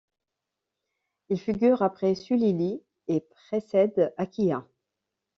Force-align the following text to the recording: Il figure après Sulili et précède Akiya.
Il 1.29 1.39
figure 1.39 1.83
après 1.83 2.15
Sulili 2.15 2.81
et 3.07 3.21
précède 3.21 4.11
Akiya. 4.17 4.65